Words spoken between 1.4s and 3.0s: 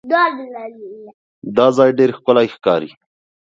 دا ځای ډېر ښکلی ښکاري.